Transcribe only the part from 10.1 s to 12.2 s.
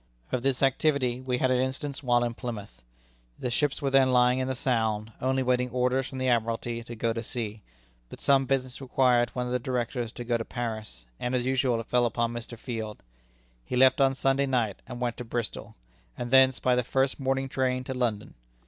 to go to Paris, and as usual, it fell